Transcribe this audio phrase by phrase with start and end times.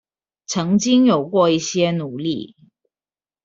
[0.47, 2.55] 曾經有過一些努力